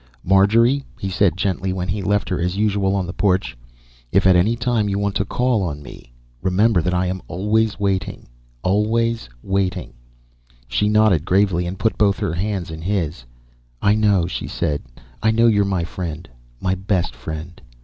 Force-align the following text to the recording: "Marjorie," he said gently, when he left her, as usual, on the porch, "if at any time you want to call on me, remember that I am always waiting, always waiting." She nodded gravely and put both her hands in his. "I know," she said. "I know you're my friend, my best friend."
"Marjorie," 0.23 0.83
he 0.99 1.11
said 1.11 1.37
gently, 1.37 1.71
when 1.71 1.87
he 1.87 2.01
left 2.01 2.27
her, 2.29 2.39
as 2.39 2.57
usual, 2.57 2.95
on 2.95 3.05
the 3.05 3.13
porch, 3.13 3.55
"if 4.11 4.25
at 4.25 4.35
any 4.35 4.55
time 4.55 4.89
you 4.89 4.97
want 4.97 5.13
to 5.13 5.23
call 5.23 5.61
on 5.61 5.83
me, 5.83 6.11
remember 6.41 6.81
that 6.81 6.95
I 6.95 7.05
am 7.05 7.21
always 7.27 7.79
waiting, 7.79 8.27
always 8.63 9.29
waiting." 9.43 9.93
She 10.67 10.89
nodded 10.89 11.23
gravely 11.23 11.67
and 11.67 11.77
put 11.77 11.99
both 11.99 12.17
her 12.17 12.33
hands 12.33 12.71
in 12.71 12.81
his. 12.81 13.25
"I 13.79 13.93
know," 13.93 14.25
she 14.25 14.47
said. 14.47 14.81
"I 15.21 15.29
know 15.29 15.45
you're 15.45 15.65
my 15.65 15.83
friend, 15.83 16.27
my 16.59 16.73
best 16.73 17.13
friend." 17.15 17.61